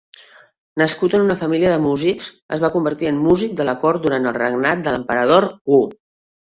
Nascut 0.81 1.15
en 1.17 1.25
una 1.25 1.35
família 1.41 1.73
de 1.75 1.83
músics, 1.85 2.31
es 2.57 2.65
va 2.65 2.73
convertir 2.77 3.11
en 3.13 3.21
un 3.21 3.29
músic 3.29 3.57
de 3.61 3.71
la 3.71 3.79
cort 3.87 4.09
durant 4.09 4.27
el 4.33 4.39
regnat 4.43 4.85
de 4.89 4.97
l'emperador 4.99 5.53
Wu. 5.75 5.87